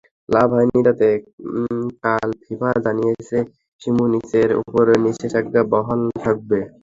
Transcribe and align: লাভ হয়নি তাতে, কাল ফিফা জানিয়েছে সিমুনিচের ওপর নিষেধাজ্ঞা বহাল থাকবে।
লাভ 0.33 0.49
হয়নি 0.55 0.79
তাতে, 0.87 1.07
কাল 2.03 2.29
ফিফা 2.43 2.69
জানিয়েছে 2.85 3.37
সিমুনিচের 3.81 4.49
ওপর 4.61 4.85
নিষেধাজ্ঞা 5.03 5.61
বহাল 5.73 6.01
থাকবে। 6.23 6.59